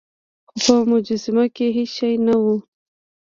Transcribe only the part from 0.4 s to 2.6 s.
خو په مجسمه کې هیڅ شی نه و.